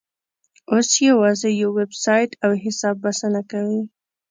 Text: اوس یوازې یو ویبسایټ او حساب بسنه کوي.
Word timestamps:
اوس 0.71 0.89
یوازې 1.09 1.49
یو 1.61 1.69
ویبسایټ 1.79 2.31
او 2.45 2.51
حساب 2.63 2.95
بسنه 3.05 3.41
کوي. 3.51 3.81